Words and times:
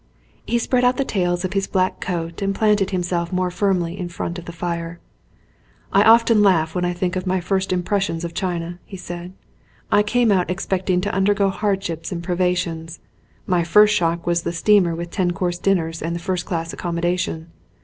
He 0.47 0.57
spread 0.57 0.83
out 0.83 0.97
the 0.97 1.05
tails 1.05 1.45
of 1.45 1.53
his 1.53 1.67
black 1.67 1.99
coat 2.01 2.41
and 2.41 2.55
planted 2.55 2.89
himself 2.89 3.31
more 3.31 3.51
firmly 3.51 3.99
in 3.99 4.09
front 4.09 4.39
of 4.39 4.45
the 4.45 4.51
fire. 4.51 4.99
"I 5.93 6.01
often 6.01 6.41
laugh 6.41 6.73
when 6.73 6.83
I 6.83 6.91
think 6.91 7.15
of 7.15 7.27
my 7.27 7.39
first 7.39 7.71
im 7.71 7.83
pressions 7.83 8.23
of 8.23 8.33
China," 8.33 8.79
he 8.83 8.97
said. 8.97 9.33
"I 9.91 10.01
came 10.01 10.31
out 10.31 10.49
ex 10.49 10.65
pecting 10.65 11.03
to 11.03 11.13
undergo 11.13 11.49
hardships 11.51 12.11
and 12.11 12.23
privations. 12.23 12.99
My 13.45 13.63
first 13.63 13.93
shock 13.93 14.25
was 14.25 14.41
the 14.41 14.53
steamer 14.53 14.95
with 14.95 15.11
ten 15.11 15.33
course 15.33 15.59
dinners 15.59 16.01
and 16.01 16.19
first 16.19 16.47
class 16.47 16.73
accommodation. 16.73 17.51